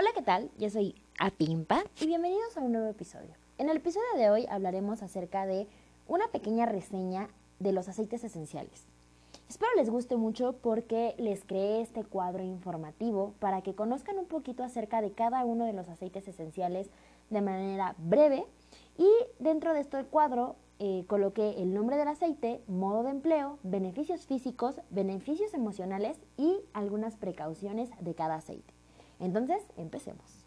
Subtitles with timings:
[0.00, 0.50] Hola, ¿qué tal?
[0.56, 3.34] Yo soy Apimpa y bienvenidos a un nuevo episodio.
[3.58, 5.68] En el episodio de hoy hablaremos acerca de
[6.08, 7.28] una pequeña reseña
[7.58, 8.86] de los aceites esenciales.
[9.46, 14.64] Espero les guste mucho porque les creé este cuadro informativo para que conozcan un poquito
[14.64, 16.88] acerca de cada uno de los aceites esenciales
[17.28, 18.46] de manera breve
[18.96, 24.24] y dentro de este cuadro eh, coloqué el nombre del aceite, modo de empleo, beneficios
[24.24, 28.79] físicos, beneficios emocionales y algunas precauciones de cada aceite.
[29.20, 30.46] Entonces, empecemos.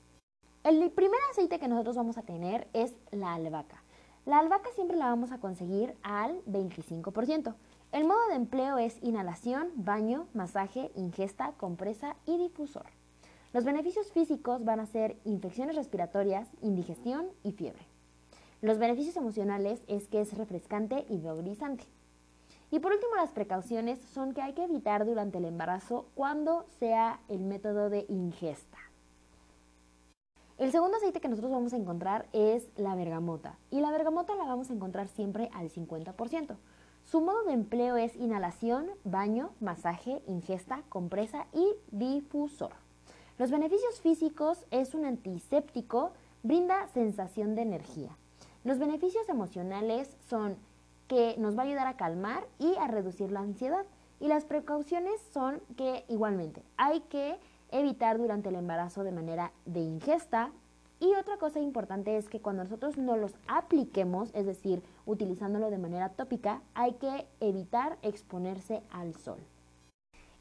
[0.64, 3.84] El primer aceite que nosotros vamos a tener es la albahaca.
[4.26, 7.54] La albahaca siempre la vamos a conseguir al 25%.
[7.92, 12.86] El modo de empleo es inhalación, baño, masaje, ingesta, compresa y difusor.
[13.52, 17.86] Los beneficios físicos van a ser infecciones respiratorias, indigestión y fiebre.
[18.62, 21.84] Los beneficios emocionales es que es refrescante y valorizante.
[22.74, 27.20] Y por último, las precauciones son que hay que evitar durante el embarazo cuando sea
[27.28, 28.80] el método de ingesta.
[30.58, 33.60] El segundo aceite que nosotros vamos a encontrar es la bergamota.
[33.70, 36.56] Y la bergamota la vamos a encontrar siempre al 50%.
[37.04, 42.72] Su modo de empleo es inhalación, baño, masaje, ingesta, compresa y difusor.
[43.38, 48.18] Los beneficios físicos es un antiséptico, brinda sensación de energía.
[48.64, 50.58] Los beneficios emocionales son
[51.08, 53.86] que nos va a ayudar a calmar y a reducir la ansiedad.
[54.20, 57.38] Y las precauciones son que igualmente hay que
[57.72, 60.52] evitar durante el embarazo de manera de ingesta.
[61.00, 65.78] Y otra cosa importante es que cuando nosotros no los apliquemos, es decir, utilizándolo de
[65.78, 69.40] manera tópica, hay que evitar exponerse al sol.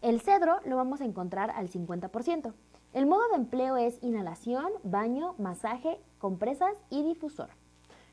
[0.02, 2.52] El cedro lo vamos a encontrar al 50%.
[2.92, 7.48] El modo de empleo es inhalación, baño, masaje, compresas y difusor.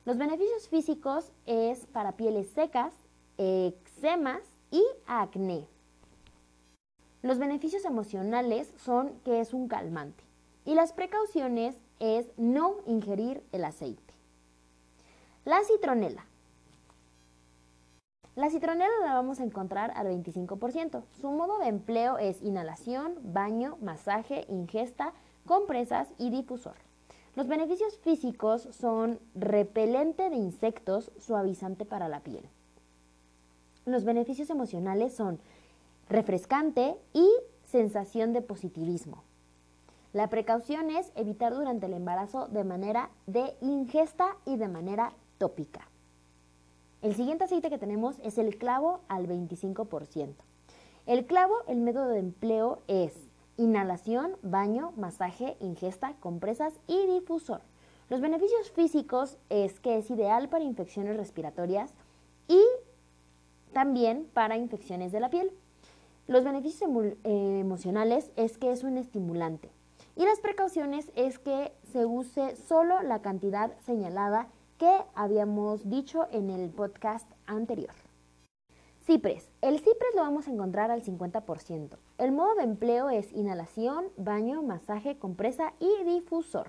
[0.09, 2.95] Los beneficios físicos es para pieles secas,
[3.37, 5.67] eczemas y acné.
[7.21, 10.23] Los beneficios emocionales son que es un calmante
[10.65, 14.15] y las precauciones es no ingerir el aceite.
[15.45, 16.25] La citronela.
[18.35, 21.03] La citronela la vamos a encontrar al 25%.
[21.21, 25.13] Su modo de empleo es inhalación, baño, masaje, ingesta,
[25.45, 26.88] compresas y difusor.
[27.39, 32.43] Los beneficios físicos son repelente de insectos, suavizante para la piel.
[33.85, 35.39] Los beneficios emocionales son
[36.09, 37.25] refrescante y
[37.63, 39.23] sensación de positivismo.
[40.11, 45.87] La precaución es evitar durante el embarazo de manera de ingesta y de manera tópica.
[47.01, 50.33] El siguiente aceite que tenemos es el clavo al 25%.
[51.05, 53.28] El clavo, el método de empleo es
[53.59, 57.61] inhalación, baño, masaje, ingesta, compresas y difusor.
[58.09, 61.93] Los beneficios físicos es que es ideal para infecciones respiratorias
[62.47, 62.61] y
[63.73, 65.51] también para infecciones de la piel.
[66.27, 66.89] Los beneficios
[67.23, 69.69] emocionales es que es un estimulante.
[70.15, 76.49] Y las precauciones es que se use solo la cantidad señalada que habíamos dicho en
[76.49, 78.08] el podcast anterior.
[79.09, 79.49] Cipres.
[79.63, 81.97] El cipres lo vamos a encontrar al 50%.
[82.19, 86.67] El modo de empleo es inhalación, baño, masaje, compresa y difusor.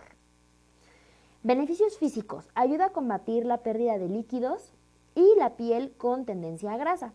[1.42, 2.48] Beneficios físicos.
[2.54, 4.72] Ayuda a combatir la pérdida de líquidos
[5.14, 7.12] y la piel con tendencia a grasa.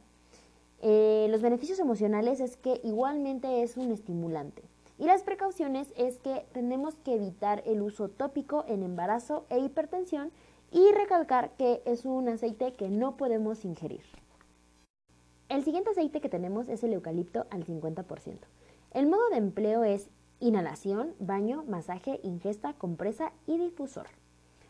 [0.84, 4.62] Eh, los beneficios emocionales es que igualmente es un estimulante.
[5.00, 10.32] Y las precauciones es que tenemos que evitar el uso tópico en embarazo e hipertensión
[10.72, 14.04] y recalcar que es un aceite que no podemos ingerir.
[15.48, 18.40] El siguiente aceite que tenemos es el eucalipto al 50%.
[18.92, 24.08] El modo de empleo es inhalación, baño, masaje, ingesta, compresa y difusor.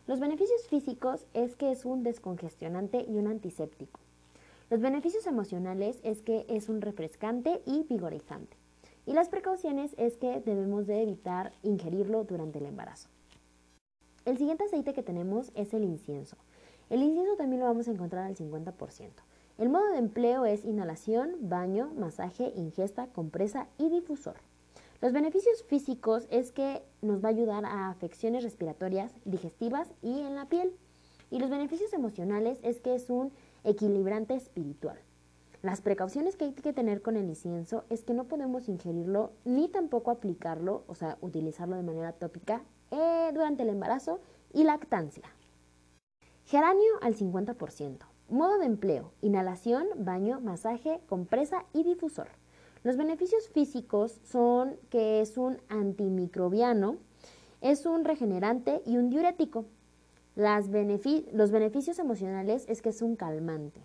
[0.06, 4.00] Los beneficios físicos es que es un descongestionante y un antiséptico.
[4.68, 8.56] Los beneficios emocionales es que es un refrescante y vigorizante.
[9.06, 13.08] Y las precauciones es que debemos de evitar ingerirlo durante el embarazo.
[14.26, 16.36] El siguiente aceite que tenemos es el incienso.
[16.90, 19.10] El incienso también lo vamos a encontrar al 50%.
[19.58, 24.36] El modo de empleo es inhalación, baño, masaje, ingesta, compresa y difusor.
[25.00, 30.34] Los beneficios físicos es que nos va a ayudar a afecciones respiratorias, digestivas y en
[30.34, 30.74] la piel.
[31.30, 33.32] Y los beneficios emocionales es que es un
[33.64, 34.98] equilibrante espiritual.
[35.62, 39.68] Las precauciones que hay que tener con el incienso es que no podemos ingerirlo ni
[39.68, 44.20] tampoco aplicarlo, o sea, utilizarlo de manera tópica eh, durante el embarazo
[44.52, 45.24] y lactancia.
[46.44, 48.15] Geranio al 50%.
[48.28, 52.26] Modo de empleo, inhalación, baño, masaje, compresa y difusor.
[52.82, 56.96] Los beneficios físicos son que es un antimicrobiano,
[57.60, 59.66] es un regenerante y un diurético.
[60.34, 63.80] los beneficios emocionales es que es un calmante.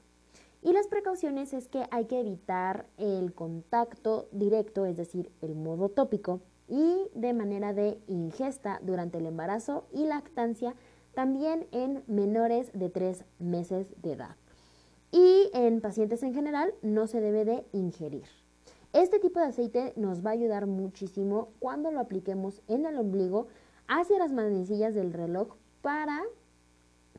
[0.63, 5.89] Y las precauciones es que hay que evitar el contacto directo, es decir, el modo
[5.89, 10.73] tópico, y de manera de ingesta durante el embarazo y lactancia
[11.13, 14.35] también en menores de 3 meses de edad.
[15.11, 18.25] Y en pacientes en general no se debe de ingerir.
[18.93, 23.47] Este tipo de aceite nos va a ayudar muchísimo cuando lo apliquemos en el ombligo
[23.87, 26.21] hacia las manecillas del reloj para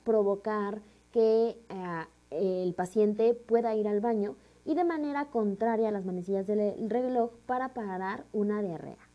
[0.05, 6.05] provocar que eh, el paciente pueda ir al baño y de manera contraria a las
[6.05, 9.09] manecillas del reloj para parar una diarrea.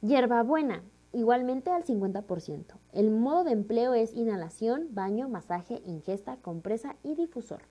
[0.00, 2.64] Hierbabuena, igualmente al 50%.
[2.92, 7.62] El modo de empleo es inhalación, baño, masaje, ingesta, compresa y difusor.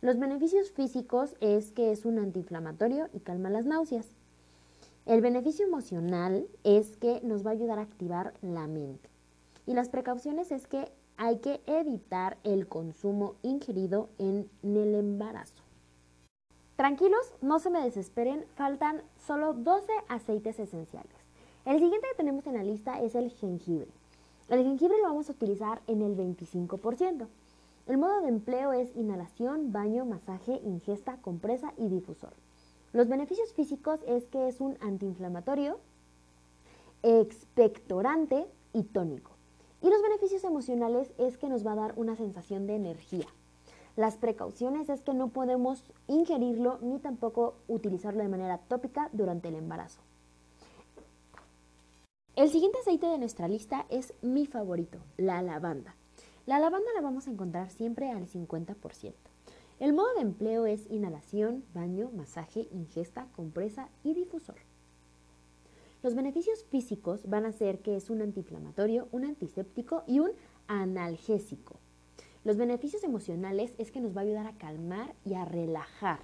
[0.00, 4.06] Los beneficios físicos es que es un antiinflamatorio y calma las náuseas.
[5.06, 9.08] El beneficio emocional es que nos va a ayudar a activar la mente.
[9.66, 15.64] Y las precauciones es que hay que evitar el consumo ingerido en el embarazo.
[16.76, 21.17] Tranquilos, no se me desesperen, faltan solo 12 aceites esenciales.
[21.68, 23.88] El siguiente que tenemos en la lista es el jengibre.
[24.48, 27.26] El jengibre lo vamos a utilizar en el 25%.
[27.86, 32.32] El modo de empleo es inhalación, baño, masaje, ingesta, compresa y difusor.
[32.94, 35.78] Los beneficios físicos es que es un antiinflamatorio,
[37.02, 39.32] expectorante y tónico.
[39.82, 43.26] Y los beneficios emocionales es que nos va a dar una sensación de energía.
[43.94, 49.56] Las precauciones es que no podemos ingerirlo ni tampoco utilizarlo de manera tópica durante el
[49.56, 50.00] embarazo.
[52.38, 55.96] El siguiente aceite de nuestra lista es mi favorito, la lavanda.
[56.46, 59.12] La lavanda la vamos a encontrar siempre al 50%.
[59.80, 64.54] El modo de empleo es inhalación, baño, masaje, ingesta, compresa y difusor.
[66.00, 70.30] Los beneficios físicos van a ser que es un antiinflamatorio, un antiséptico y un
[70.68, 71.80] analgésico.
[72.44, 76.20] Los beneficios emocionales es que nos va a ayudar a calmar y a relajar.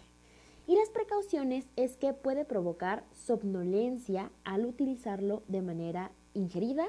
[0.67, 6.87] Y las precauciones es que puede provocar somnolencia al utilizarlo de manera ingerida,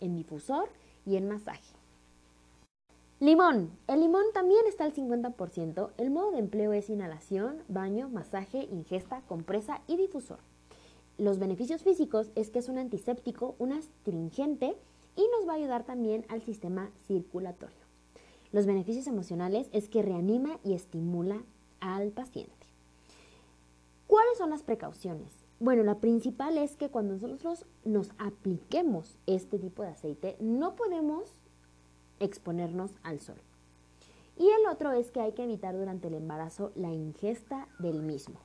[0.00, 0.68] en difusor
[1.04, 1.74] y en masaje.
[3.18, 3.70] Limón.
[3.88, 5.90] El limón también está al 50%.
[5.96, 10.38] El modo de empleo es inhalación, baño, masaje, ingesta, compresa y difusor.
[11.16, 14.76] Los beneficios físicos es que es un antiséptico, un astringente
[15.16, 17.86] y nos va a ayudar también al sistema circulatorio.
[18.52, 21.42] Los beneficios emocionales es que reanima y estimula
[21.80, 22.65] al paciente.
[24.06, 25.32] ¿Cuáles son las precauciones?
[25.58, 31.32] Bueno, la principal es que cuando nosotros nos apliquemos este tipo de aceite, no podemos
[32.20, 33.40] exponernos al sol.
[34.38, 38.36] Y el otro es que hay que evitar durante el embarazo la ingesta del mismo.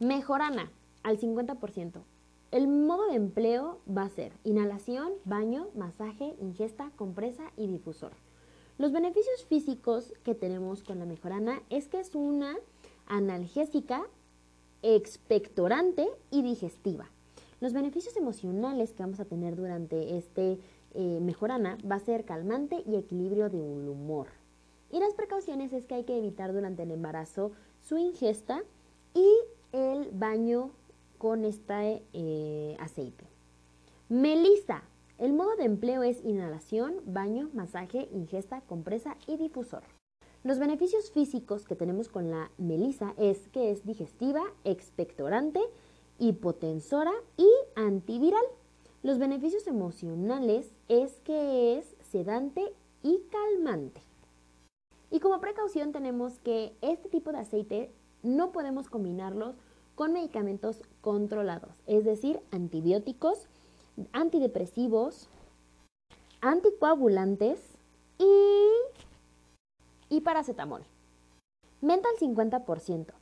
[0.00, 0.70] Mejorana
[1.02, 2.02] al 50%.
[2.50, 8.12] El modo de empleo va a ser inhalación, baño, masaje, ingesta, compresa y difusor.
[8.78, 12.56] Los beneficios físicos que tenemos con la mejorana es que es una
[13.06, 14.06] analgésica,
[14.82, 17.10] expectorante y digestiva.
[17.60, 20.58] Los beneficios emocionales que vamos a tener durante este
[20.94, 24.28] eh, mejorana va a ser calmante y equilibrio de un humor.
[24.90, 28.62] Y las precauciones es que hay que evitar durante el embarazo su ingesta
[29.14, 29.28] y
[29.72, 30.70] el baño
[31.18, 33.24] con este aceite.
[34.08, 34.82] Melisa
[35.18, 39.82] el modo de empleo es inhalación, baño, masaje, ingesta, compresa y difusor.
[40.46, 45.58] Los beneficios físicos que tenemos con la melisa es que es digestiva, expectorante,
[46.20, 48.44] hipotensora y antiviral.
[49.02, 52.72] Los beneficios emocionales es que es sedante
[53.02, 54.00] y calmante.
[55.10, 57.90] Y como precaución tenemos que este tipo de aceite
[58.22, 59.56] no podemos combinarlos
[59.96, 63.48] con medicamentos controlados, es decir, antibióticos,
[64.12, 65.28] antidepresivos,
[66.40, 67.58] anticoagulantes
[68.20, 68.68] y,
[70.08, 70.82] y paracetamol.
[71.80, 73.12] Menta al 50%.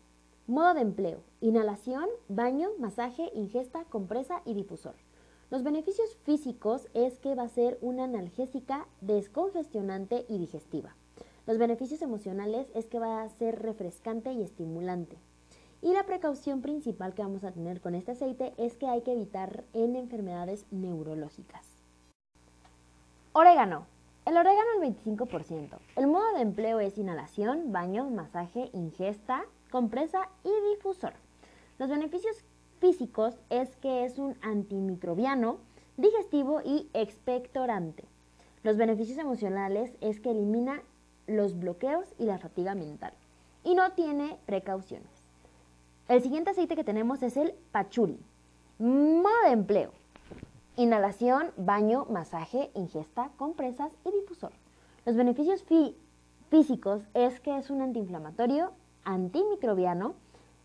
[0.47, 1.21] Modo de empleo.
[1.41, 4.95] Inhalación, baño, masaje, ingesta, compresa y difusor.
[5.51, 10.95] Los beneficios físicos es que va a ser una analgésica, descongestionante y digestiva.
[11.47, 15.17] Los beneficios emocionales es que va a ser refrescante y estimulante.
[15.83, 19.13] Y la precaución principal que vamos a tener con este aceite es que hay que
[19.13, 21.67] evitar en enfermedades neurológicas.
[23.33, 23.94] Orégano.
[24.27, 25.79] El orégano al 25%.
[25.97, 31.13] El modo de empleo es inhalación, baño, masaje, ingesta, compresa y difusor.
[31.79, 32.43] Los beneficios
[32.81, 35.59] físicos es que es un antimicrobiano,
[35.99, 38.05] digestivo y expectorante.
[38.63, 40.83] Los beneficios emocionales es que elimina
[41.27, 43.13] los bloqueos y la fatiga mental.
[43.63, 45.11] Y no tiene precauciones.
[46.09, 48.19] El siguiente aceite que tenemos es el pachuli.
[48.79, 49.93] Modo de empleo.
[50.77, 54.51] Inhalación, baño, masaje, ingesta, compresas y difusor.
[55.07, 55.65] Los beneficios
[56.51, 58.73] físicos es que es un antiinflamatorio,
[59.05, 60.15] antimicrobiano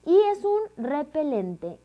[0.05, 1.77] y es un repelente.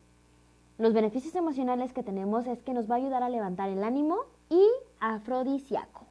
[0.78, 4.20] Los beneficios emocionales que tenemos es que nos va a ayudar a levantar el ánimo
[4.48, 4.64] y
[5.00, 6.06] afrodisíaco.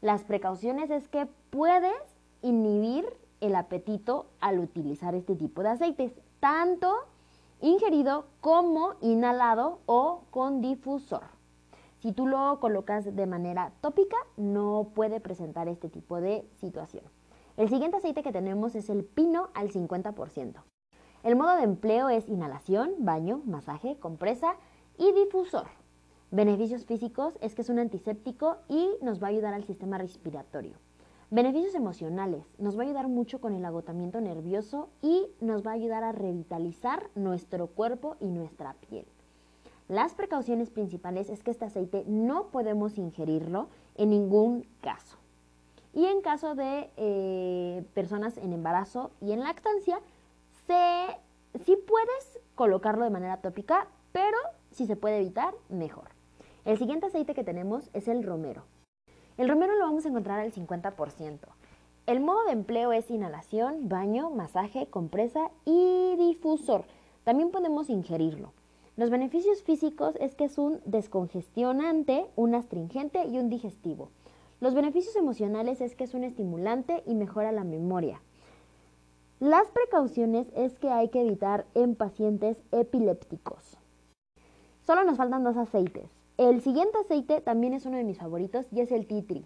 [0.00, 1.94] Las precauciones es que puedes
[2.42, 3.06] inhibir
[3.40, 6.92] el apetito al utilizar este tipo de aceites, tanto
[7.60, 11.24] ingerido como inhalado o con difusor.
[11.98, 17.04] Si tú lo colocas de manera tópica, no puede presentar este tipo de situación.
[17.56, 20.62] El siguiente aceite que tenemos es el pino al 50%.
[21.24, 24.54] El modo de empleo es inhalación, baño, masaje, compresa
[24.96, 25.66] y difusor.
[26.30, 30.76] Beneficios físicos es que es un antiséptico y nos va a ayudar al sistema respiratorio.
[31.30, 32.46] Beneficios emocionales.
[32.56, 36.12] Nos va a ayudar mucho con el agotamiento nervioso y nos va a ayudar a
[36.12, 39.04] revitalizar nuestro cuerpo y nuestra piel.
[39.88, 45.18] Las precauciones principales es que este aceite no podemos ingerirlo en ningún caso.
[45.92, 50.00] Y en caso de eh, personas en embarazo y en lactancia,
[50.66, 51.08] se,
[51.66, 54.38] sí puedes colocarlo de manera tópica, pero
[54.70, 56.08] si se puede evitar, mejor.
[56.64, 58.62] El siguiente aceite que tenemos es el romero.
[59.38, 61.38] El romero lo vamos a encontrar al 50%.
[62.06, 66.84] El modo de empleo es inhalación, baño, masaje, compresa y difusor.
[67.22, 68.52] También podemos ingerirlo.
[68.96, 74.10] Los beneficios físicos es que es un descongestionante, un astringente y un digestivo.
[74.58, 78.20] Los beneficios emocionales es que es un estimulante y mejora la memoria.
[79.38, 83.78] Las precauciones es que hay que evitar en pacientes epilépticos.
[84.84, 86.17] Solo nos faltan dos aceites.
[86.38, 89.44] El siguiente aceite también es uno de mis favoritos y es el titri.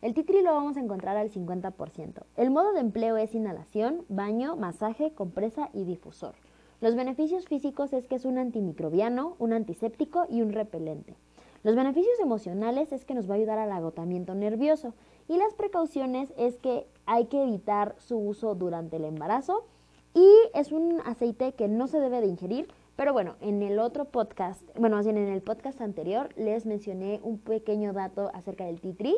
[0.00, 2.24] El titri lo vamos a encontrar al 50%.
[2.36, 6.34] El modo de empleo es inhalación, baño, masaje, compresa y difusor.
[6.80, 11.14] Los beneficios físicos es que es un antimicrobiano, un antiséptico y un repelente.
[11.62, 14.94] Los beneficios emocionales es que nos va a ayudar al agotamiento nervioso
[15.28, 19.64] y las precauciones es que hay que evitar su uso durante el embarazo
[20.12, 24.04] y es un aceite que no se debe de ingerir pero bueno, en el otro
[24.04, 28.80] podcast, bueno, más bien en el podcast anterior les mencioné un pequeño dato acerca del
[28.80, 29.16] titri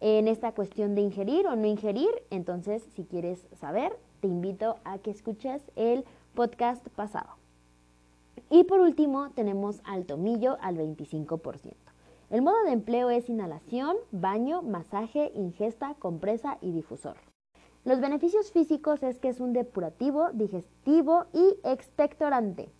[0.00, 2.10] en esta cuestión de ingerir o no ingerir.
[2.30, 7.36] Entonces, si quieres saber, te invito a que escuches el podcast pasado.
[8.48, 11.74] Y por último, tenemos al tomillo al 25%.
[12.30, 17.16] El modo de empleo es inhalación, baño, masaje, ingesta, compresa y difusor.
[17.84, 22.70] Los beneficios físicos es que es un depurativo, digestivo y expectorante.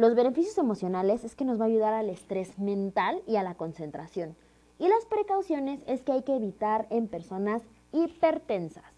[0.00, 3.54] Los beneficios emocionales es que nos va a ayudar al estrés mental y a la
[3.54, 4.34] concentración.
[4.78, 7.60] Y las precauciones es que hay que evitar en personas
[7.92, 8.94] hipertensas.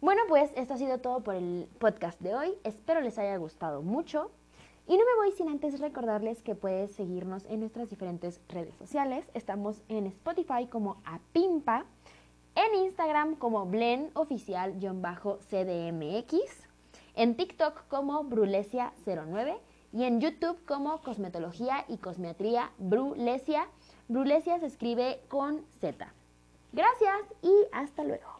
[0.00, 2.54] Bueno, pues esto ha sido todo por el podcast de hoy.
[2.64, 4.30] Espero les haya gustado mucho.
[4.88, 9.26] Y no me voy sin antes recordarles que puedes seguirnos en nuestras diferentes redes sociales.
[9.34, 11.84] Estamos en Spotify como Apimpa,
[12.54, 16.38] en Instagram como Blen Oficial-CDMX,
[17.16, 19.58] en TikTok como Brulesia09
[19.96, 23.66] y en YouTube como Cosmetología y Cosmetría Brulesia.
[24.08, 26.12] Brulesia se escribe con Z.
[26.72, 28.35] Gracias y hasta luego.